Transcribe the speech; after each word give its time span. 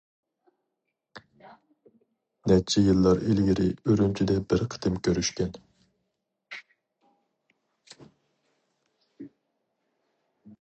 نەچچە 2.51 2.83
يىللار 2.87 3.21
ئىلگىرى 3.27 3.67
ئۈرۈمچىدە 3.91 4.39
بىر 4.55 4.65
قېتىم 4.77 4.97
كۆرۈشكەن. 5.09 5.61